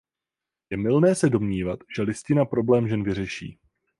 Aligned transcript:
Je 0.69 0.77
mylné 0.77 1.15
se 1.15 1.29
domnívat, 1.29 1.79
že 1.95 2.01
listina 2.03 2.45
problém 2.45 2.87
žen 2.87 3.03
vyřeší. 3.03 3.59